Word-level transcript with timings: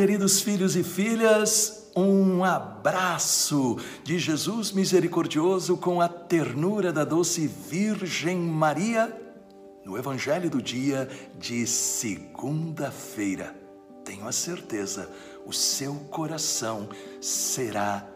queridos 0.00 0.40
filhos 0.40 0.76
e 0.76 0.82
filhas, 0.82 1.90
um 1.94 2.42
abraço 2.42 3.76
de 4.02 4.18
Jesus 4.18 4.72
misericordioso 4.72 5.76
com 5.76 6.00
a 6.00 6.08
ternura 6.08 6.90
da 6.90 7.04
doce 7.04 7.46
Virgem 7.46 8.38
Maria 8.38 9.14
no 9.84 9.98
Evangelho 9.98 10.48
do 10.48 10.62
dia 10.62 11.06
de 11.38 11.66
segunda-feira. 11.66 13.54
Tenho 14.02 14.26
a 14.26 14.32
certeza, 14.32 15.06
o 15.44 15.52
seu 15.52 15.94
coração 16.10 16.88
será 17.20 18.08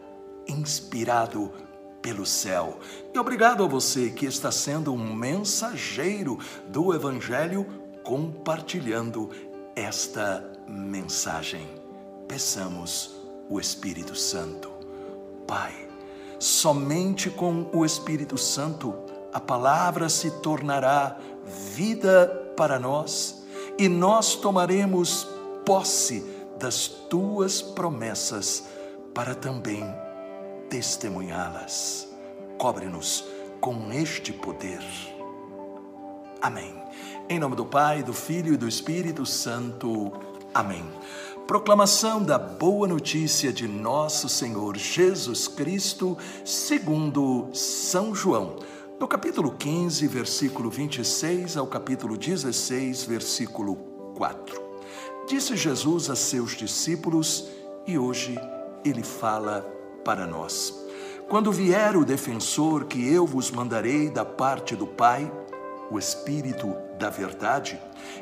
inspirado 0.47 1.51
pelo 2.01 2.25
céu. 2.25 2.79
E 3.13 3.19
obrigado 3.19 3.63
a 3.63 3.67
você 3.67 4.09
que 4.09 4.25
está 4.25 4.51
sendo 4.51 4.91
um 4.91 5.13
mensageiro 5.13 6.39
do 6.67 6.95
Evangelho 6.95 7.63
compartilhando 8.03 9.29
esta 9.75 10.54
mensagem. 10.67 11.67
Peçamos 12.27 13.15
o 13.49 13.59
Espírito 13.59 14.15
Santo. 14.15 14.71
Pai, 15.47 15.87
somente 16.39 17.29
com 17.29 17.69
o 17.73 17.85
Espírito 17.85 18.37
Santo 18.37 18.93
a 19.35 19.39
palavra 19.41 20.07
se 20.07 20.31
tornará 20.31 21.17
vida 21.43 22.53
para 22.55 22.79
nós 22.79 23.43
e 23.77 23.89
nós 23.89 24.35
tomaremos 24.35 25.27
posse 25.65 26.25
das 26.57 26.87
tuas 26.87 27.61
promessas 27.61 28.63
para 29.13 29.35
também 29.35 29.83
testemunhá-las. 30.69 32.07
Cobre-nos 32.57 33.25
com 33.59 33.91
este 33.91 34.31
poder. 34.31 34.81
Amém. 36.41 36.73
Em 37.27 37.37
nome 37.37 37.57
do 37.57 37.65
Pai, 37.65 38.03
do 38.03 38.13
Filho 38.13 38.53
e 38.53 38.57
do 38.57 38.69
Espírito 38.69 39.25
Santo. 39.25 40.13
Amém. 40.55 40.85
Proclamação 41.45 42.23
da 42.23 42.39
boa 42.39 42.87
notícia 42.87 43.51
de 43.51 43.67
nosso 43.67 44.29
Senhor 44.29 44.77
Jesus 44.77 45.49
Cristo, 45.49 46.17
segundo 46.45 47.49
São 47.51 48.15
João. 48.15 48.55
No 48.97 49.05
capítulo 49.05 49.51
15, 49.51 50.07
versículo 50.07 50.69
26 50.69 51.57
ao 51.57 51.67
capítulo 51.67 52.15
16, 52.15 53.03
versículo 53.03 53.75
4. 54.15 54.61
Disse 55.27 55.57
Jesus 55.57 56.09
a 56.09 56.15
seus 56.15 56.55
discípulos 56.55 57.49
e 57.85 57.97
hoje 57.97 58.39
ele 58.85 59.03
fala 59.03 59.59
para 60.05 60.25
nós. 60.25 60.73
Quando 61.27 61.51
vier 61.51 61.97
o 61.97 62.05
defensor 62.05 62.85
que 62.85 63.05
eu 63.05 63.27
vos 63.27 63.51
mandarei 63.51 64.09
da 64.09 64.23
parte 64.23 64.73
do 64.73 64.87
Pai, 64.87 65.29
o 65.91 65.99
Espírito 65.99 66.73
da 66.97 67.09
Verdade, 67.09 67.77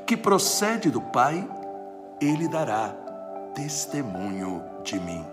que 0.08 0.17
procede 0.17 0.89
do 0.89 1.00
Pai, 1.00 1.48
ele 2.23 2.47
dará 2.47 2.89
testemunho 3.53 4.63
de 4.83 4.99
mim. 4.99 5.25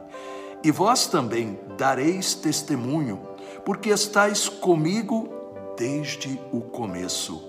E 0.62 0.70
vós 0.70 1.06
também 1.06 1.58
dareis 1.78 2.34
testemunho, 2.34 3.20
porque 3.64 3.90
estáis 3.90 4.48
comigo 4.48 5.28
desde 5.76 6.38
o 6.52 6.60
começo. 6.60 7.42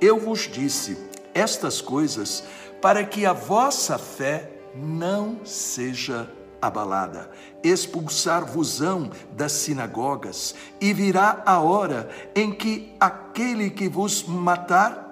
Eu 0.00 0.18
vos 0.18 0.40
disse 0.50 0.98
estas 1.34 1.80
coisas 1.80 2.42
para 2.80 3.04
que 3.04 3.24
a 3.24 3.32
vossa 3.32 3.98
fé 3.98 4.50
não 4.74 5.44
seja 5.44 6.28
abalada. 6.60 7.30
Expulsar-vos-ão 7.62 9.10
das 9.32 9.52
sinagogas, 9.52 10.54
e 10.80 10.92
virá 10.92 11.42
a 11.46 11.60
hora 11.60 12.08
em 12.34 12.52
que 12.52 12.94
aquele 12.98 13.70
que 13.70 13.88
vos 13.88 14.24
matar 14.24 15.04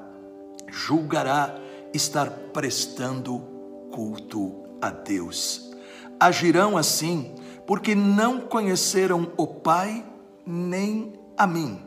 julgará 0.69 1.57
estar 1.93 2.31
prestando 2.53 3.54
culto 3.95 4.53
a 4.83 4.91
Deus. 4.91 5.73
Agirão 6.19 6.77
assim 6.77 7.33
porque 7.65 7.95
não 7.95 8.41
conheceram 8.41 9.31
o 9.37 9.47
Pai 9.47 10.05
nem 10.45 11.13
a 11.39 11.47
mim. 11.47 11.81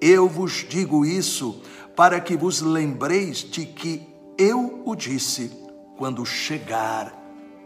Eu 0.00 0.28
vos 0.28 0.64
digo 0.68 1.04
isso 1.04 1.60
para 1.96 2.20
que 2.20 2.36
vos 2.36 2.60
lembreis 2.60 3.38
de 3.38 3.66
que 3.66 4.06
eu 4.38 4.82
o 4.84 4.94
disse 4.94 5.50
quando 5.96 6.24
chegar 6.24 7.12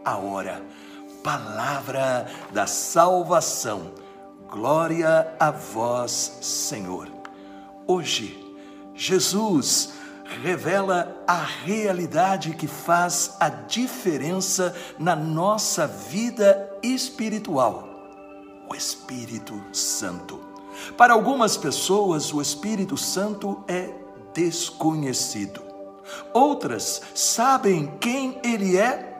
a 0.03 0.17
hora. 0.17 0.65
Palavra 1.23 2.27
da 2.51 2.65
salvação. 2.65 3.91
Glória 4.49 5.35
a 5.39 5.51
vós, 5.51 6.39
Senhor. 6.41 7.07
Hoje, 7.85 8.37
Jesus 8.95 10.00
revela 10.41 11.23
a 11.27 11.43
realidade 11.43 12.55
que 12.55 12.67
faz 12.67 13.35
a 13.39 13.49
diferença 13.49 14.75
na 14.97 15.15
nossa 15.15 15.87
vida 15.87 16.69
espiritual: 16.81 17.87
o 18.69 18.75
Espírito 18.75 19.61
Santo. 19.71 20.39
Para 20.97 21.13
algumas 21.13 21.57
pessoas, 21.57 22.33
o 22.33 22.41
Espírito 22.41 22.97
Santo 22.97 23.63
é 23.67 23.89
desconhecido. 24.33 25.61
Outras 26.33 27.01
sabem 27.13 27.93
quem 27.99 28.39
ele 28.43 28.77
é, 28.77 29.11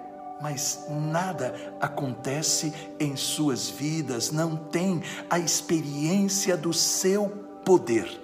mas 0.42 0.86
nada 0.90 1.54
acontece 1.80 2.74
em 3.00 3.16
suas 3.16 3.70
vidas, 3.70 4.32
não 4.32 4.56
têm 4.56 5.04
a 5.30 5.38
experiência 5.38 6.58
do 6.58 6.74
seu 6.74 7.30
poder. 7.64 8.20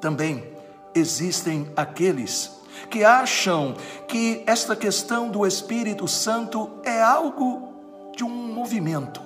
Também 0.00 0.52
existem 0.94 1.68
aqueles 1.76 2.62
que 2.90 3.04
acham 3.04 3.74
que 4.06 4.42
esta 4.46 4.76
questão 4.76 5.30
do 5.30 5.46
Espírito 5.46 6.06
Santo 6.08 6.70
é 6.84 7.00
algo 7.00 7.72
de 8.16 8.24
um 8.24 8.52
movimento 8.52 9.20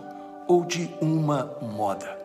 ou 0.47 0.65
de 0.65 0.95
uma 1.01 1.57
moda. 1.61 2.17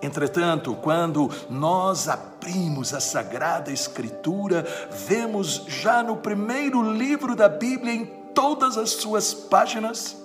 Entretanto, 0.00 0.74
quando 0.82 1.30
nós 1.48 2.08
abrimos 2.08 2.92
a 2.92 3.00
Sagrada 3.00 3.72
Escritura, 3.72 4.66
vemos 4.90 5.64
já 5.66 6.02
no 6.02 6.16
primeiro 6.16 6.92
livro 6.92 7.34
da 7.34 7.48
Bíblia, 7.48 7.92
em 7.92 8.04
todas 8.34 8.76
as 8.76 8.90
suas 8.90 9.32
páginas, 9.32 10.16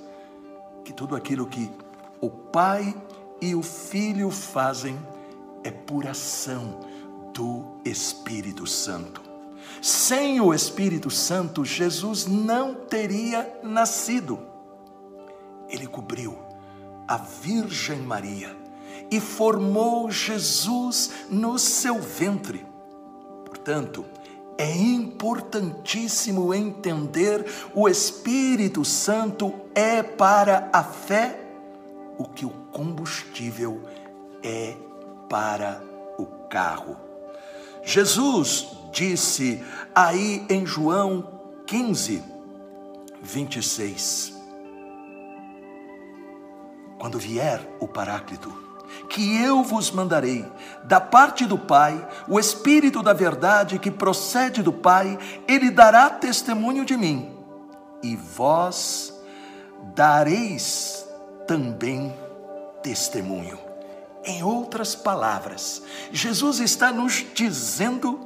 que 0.84 0.92
tudo 0.92 1.16
aquilo 1.16 1.46
que 1.46 1.72
o 2.20 2.30
Pai 2.30 2.94
e 3.40 3.56
o 3.56 3.62
Filho 3.62 4.30
fazem 4.32 5.00
é 5.64 5.72
por 5.72 6.08
ação 6.08 6.80
do 7.34 7.66
Espírito 7.86 8.66
Santo. 8.66 9.22
Sem 9.82 10.42
o 10.42 10.54
Espírito 10.54 11.10
Santo, 11.10 11.64
Jesus 11.64 12.26
não 12.26 12.76
teria 12.76 13.60
nascido. 13.64 14.40
Ele 15.70 15.88
cobriu 15.88 16.38
a 17.08 17.18
Virgem 17.18 18.00
Maria 18.00 18.56
e 19.10 19.20
formou 19.20 20.12
Jesus 20.12 21.12
no 21.30 21.58
seu 21.58 22.00
ventre. 22.00 22.66
Portanto, 23.46 24.06
é 24.58 24.76
importantíssimo 24.76 26.54
entender 26.54 27.46
o 27.74 27.88
Espírito 27.88 28.84
Santo 28.84 29.54
é 29.74 30.04
para 30.04 30.70
a 30.74 30.84
fé 30.84 31.40
o 32.18 32.26
que 32.26 32.46
o 32.46 32.50
combustível 32.50 33.82
é 34.44 34.76
para 35.30 35.82
o 36.18 36.26
carro. 36.50 37.09
Jesus 37.84 38.68
disse 38.92 39.64
aí 39.94 40.46
em 40.50 40.66
João 40.66 41.40
15, 41.66 42.24
26. 43.22 44.34
Quando 47.00 47.18
vier 47.18 47.62
o 47.80 47.88
Paráclito, 47.88 48.54
que 49.10 49.42
eu 49.42 49.64
vos 49.64 49.92
mandarei, 49.92 50.46
da 50.84 51.00
parte 51.00 51.46
do 51.46 51.58
Pai, 51.58 52.08
o 52.28 52.40
Espírito 52.40 53.02
da 53.02 53.14
Verdade 53.14 53.80
que 53.80 53.90
procede 53.90 54.62
do 54.62 54.74
Pai, 54.74 55.18
ele 55.48 55.72
dará 55.72 56.10
testemunho 56.10 56.84
de 56.84 56.98
mim, 56.98 57.32
e 58.04 58.16
vós 58.16 59.14
dareis 59.96 61.06
também 61.48 62.14
testemunho. 62.84 63.69
Em 64.24 64.44
outras 64.44 64.96
palavras, 64.96 65.82
Jesus 66.12 66.60
está 66.60 66.92
nos 66.92 67.26
dizendo 67.34 68.20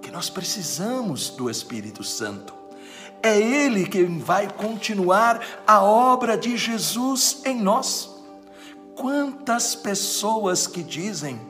que 0.00 0.10
nós 0.10 0.30
precisamos 0.30 1.30
do 1.30 1.50
Espírito 1.50 2.02
Santo. 2.02 2.54
É 3.22 3.36
Ele 3.38 3.86
quem 3.86 4.18
vai 4.18 4.48
continuar 4.48 5.40
a 5.66 5.82
obra 5.82 6.36
de 6.36 6.56
Jesus 6.56 7.42
em 7.44 7.60
nós. 7.60 8.10
Quantas 8.94 9.74
pessoas 9.74 10.66
que 10.66 10.82
dizem, 10.82 11.40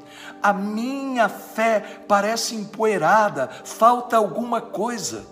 a 0.42 0.52
minha 0.52 1.28
fé 1.28 2.00
parece 2.08 2.54
empoeirada, 2.54 3.48
falta 3.64 4.16
alguma 4.16 4.60
coisa. 4.60 5.26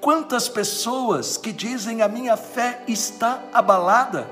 Quantas 0.00 0.48
pessoas 0.48 1.36
que 1.36 1.52
dizem, 1.52 2.02
a 2.02 2.08
minha 2.08 2.36
fé 2.36 2.82
está 2.86 3.42
abalada. 3.52 4.28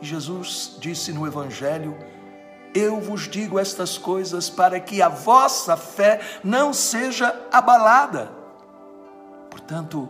Jesus 0.00 0.76
disse 0.78 1.12
no 1.12 1.26
Evangelho: 1.26 1.96
Eu 2.74 3.00
vos 3.00 3.28
digo 3.28 3.58
estas 3.58 3.98
coisas 3.98 4.48
para 4.48 4.78
que 4.80 5.02
a 5.02 5.08
vossa 5.08 5.76
fé 5.76 6.20
não 6.42 6.72
seja 6.72 7.34
abalada. 7.52 8.30
Portanto, 9.50 10.08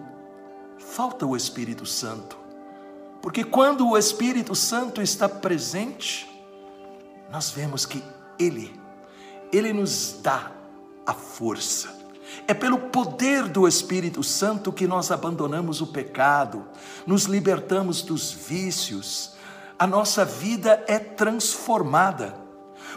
falta 0.79 1.27
o 1.27 1.37
Espírito 1.37 1.87
Santo. 1.87 2.37
Porque 3.21 3.43
quando 3.43 3.89
o 3.89 3.99
Espírito 3.99 4.55
Santo 4.55 5.03
está 5.03 5.29
presente, 5.29 6.29
nós 7.31 7.51
vemos 7.51 7.85
que 7.85 8.03
Ele, 8.39 8.79
Ele 9.53 9.73
nos 9.73 10.19
dá 10.23 10.53
a 11.07 11.13
força. 11.13 11.97
É 12.47 12.55
pelo 12.55 12.79
poder 12.79 13.49
do 13.49 13.67
Espírito 13.67 14.23
Santo 14.23 14.73
que 14.73 14.87
nós 14.87 15.11
abandonamos 15.11 15.81
o 15.81 15.87
pecado, 15.87 16.65
nos 17.07 17.25
libertamos 17.25 18.03
dos 18.03 18.31
vícios, 18.31 19.33
a 19.79 19.87
nossa 19.87 20.25
vida 20.25 20.83
é 20.89 20.99
transformada. 20.99 22.35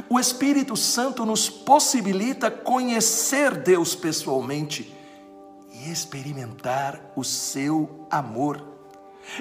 O 0.09 0.19
Espírito 0.19 0.75
Santo 0.75 1.25
nos 1.25 1.49
possibilita 1.49 2.49
conhecer 2.49 3.55
Deus 3.55 3.93
pessoalmente 3.93 4.95
e 5.71 5.91
experimentar 5.91 6.99
o 7.15 7.23
seu 7.23 8.07
amor. 8.09 8.63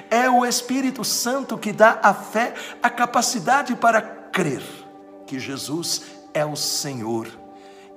É 0.09 0.29
o 0.29 0.45
Espírito 0.45 1.03
Santo 1.03 1.57
que 1.57 1.73
dá 1.73 1.99
à 2.03 2.13
fé 2.13 2.53
a 2.83 2.89
capacidade 2.89 3.75
para 3.75 4.01
crer 4.01 4.61
que 5.25 5.39
Jesus 5.39 6.03
é 6.33 6.45
o 6.45 6.55
Senhor 6.55 7.27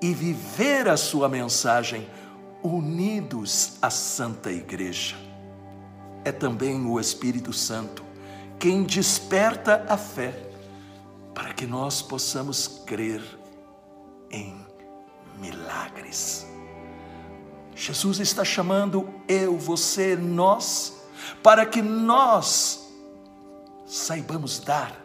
e 0.00 0.14
viver 0.14 0.88
a 0.88 0.96
sua 0.96 1.28
mensagem 1.28 2.08
unidos 2.62 3.72
à 3.82 3.90
Santa 3.90 4.50
Igreja. 4.50 5.16
É 6.24 6.32
também 6.32 6.86
o 6.86 6.98
Espírito 6.98 7.52
Santo 7.52 8.03
quem 8.64 8.82
desperta 8.82 9.84
a 9.90 9.98
fé 9.98 10.34
para 11.34 11.52
que 11.52 11.66
nós 11.66 12.00
possamos 12.00 12.66
crer 12.66 13.22
em 14.30 14.56
milagres. 15.38 16.46
Jesus 17.74 18.20
está 18.20 18.42
chamando 18.42 19.06
eu, 19.28 19.58
você, 19.58 20.16
nós, 20.16 20.98
para 21.42 21.66
que 21.66 21.82
nós 21.82 22.90
saibamos 23.84 24.60
dar 24.60 24.98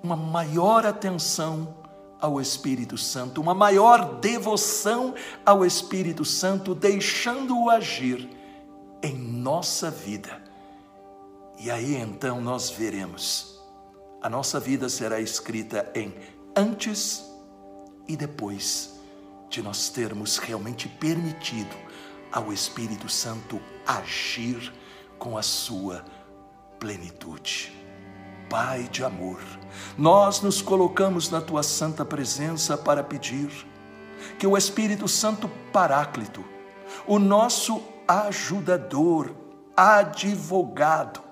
uma 0.00 0.14
maior 0.14 0.86
atenção 0.86 1.74
ao 2.20 2.40
Espírito 2.40 2.96
Santo, 2.96 3.40
uma 3.40 3.52
maior 3.52 4.20
devoção 4.20 5.12
ao 5.44 5.66
Espírito 5.66 6.24
Santo, 6.24 6.72
deixando-o 6.72 7.68
agir 7.68 8.30
em 9.02 9.18
nossa 9.18 9.90
vida. 9.90 10.53
E 11.58 11.70
aí 11.70 11.96
então 11.96 12.40
nós 12.40 12.70
veremos, 12.70 13.60
a 14.20 14.28
nossa 14.28 14.58
vida 14.58 14.88
será 14.88 15.20
escrita 15.20 15.90
em 15.94 16.14
antes 16.56 17.24
e 18.08 18.16
depois 18.16 18.94
de 19.48 19.62
nós 19.62 19.88
termos 19.88 20.36
realmente 20.38 20.88
permitido 20.88 21.76
ao 22.32 22.52
Espírito 22.52 23.08
Santo 23.08 23.60
agir 23.86 24.72
com 25.18 25.38
a 25.38 25.42
sua 25.42 26.04
plenitude. 26.78 27.72
Pai 28.50 28.88
de 28.90 29.02
amor, 29.02 29.40
nós 29.96 30.42
nos 30.42 30.60
colocamos 30.60 31.30
na 31.30 31.40
tua 31.40 31.62
santa 31.62 32.04
presença 32.04 32.76
para 32.76 33.02
pedir 33.02 33.48
que 34.38 34.46
o 34.46 34.56
Espírito 34.56 35.08
Santo 35.08 35.48
Paráclito, 35.72 36.44
o 37.06 37.18
nosso 37.18 37.82
ajudador, 38.06 39.34
advogado, 39.76 41.23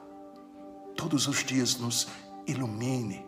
todos 0.97 1.27
os 1.27 1.45
dias 1.45 1.77
nos 1.77 2.09
ilumine, 2.47 3.25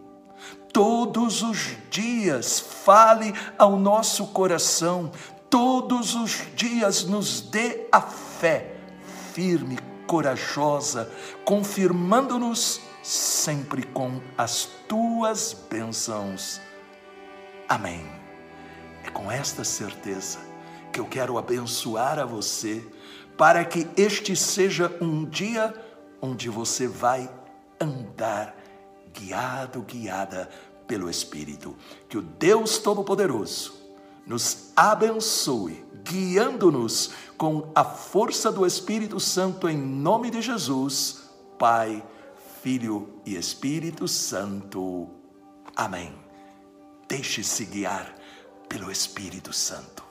todos 0.72 1.42
os 1.42 1.76
dias 1.90 2.60
fale 2.60 3.32
ao 3.58 3.78
nosso 3.78 4.26
coração, 4.28 5.10
todos 5.48 6.14
os 6.14 6.42
dias 6.54 7.04
nos 7.04 7.40
dê 7.40 7.86
a 7.92 8.00
fé 8.00 8.76
firme, 9.32 9.78
corajosa, 10.06 11.10
confirmando-nos 11.44 12.80
sempre 13.02 13.82
com 13.82 14.20
as 14.36 14.68
tuas 14.88 15.56
bênçãos. 15.70 16.60
Amém. 17.68 18.04
É 19.04 19.10
com 19.10 19.30
esta 19.30 19.64
certeza 19.64 20.38
que 20.92 21.00
eu 21.00 21.04
quero 21.06 21.36
abençoar 21.36 22.18
a 22.18 22.24
você, 22.24 22.86
para 23.36 23.64
que 23.64 23.88
este 23.96 24.36
seja 24.36 24.96
um 25.00 25.24
dia 25.24 25.74
onde 26.22 26.48
você 26.48 26.86
vai 26.86 27.28
andar 27.80 28.56
guiado, 29.12 29.82
guiada 29.82 30.48
pelo 30.86 31.08
Espírito. 31.08 31.76
Que 32.08 32.18
o 32.18 32.22
Deus 32.22 32.78
Todo-Poderoso 32.78 33.74
nos 34.26 34.72
abençoe, 34.76 35.84
guiando-nos 36.04 37.12
com 37.36 37.70
a 37.74 37.84
força 37.84 38.50
do 38.50 38.66
Espírito 38.66 39.20
Santo, 39.20 39.68
em 39.68 39.76
nome 39.76 40.30
de 40.30 40.40
Jesus, 40.40 41.24
Pai 41.58 42.02
Filho 42.62 43.20
e 43.26 43.36
Espírito 43.36 44.08
Santo. 44.08 45.08
Amém. 45.76 46.14
Deixe-se 47.08 47.64
guiar 47.66 48.14
pelo 48.68 48.90
Espírito 48.90 49.52
Santo. 49.52 50.03